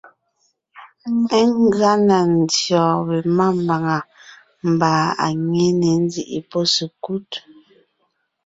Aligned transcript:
Ngʉa 1.63 1.91
na 2.07 2.17
ndyè 2.35 2.75
wɔ̀ɔn 3.05 3.05
we 3.07 3.17
mámbàŋa 3.37 3.97
mbà 4.71 4.91
à 5.25 5.27
nyě 5.49 5.67
ne 5.79 5.89
ńzíʼi 6.03 6.39
pɔ́ 6.49 6.63
sekúd. 6.73 7.29